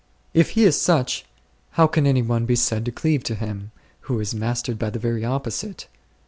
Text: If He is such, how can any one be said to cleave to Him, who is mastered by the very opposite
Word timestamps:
If 0.33 0.49
He 0.57 0.63
is 0.63 0.81
such, 0.81 1.25
how 1.77 1.85
can 1.85 2.07
any 2.07 2.23
one 2.23 2.47
be 2.47 2.55
said 2.55 2.85
to 2.85 2.91
cleave 2.91 3.21
to 3.25 3.35
Him, 3.35 3.69
who 4.09 4.19
is 4.19 4.33
mastered 4.33 4.79
by 4.79 4.89
the 4.89 4.97
very 4.97 5.23
opposite 5.23 5.87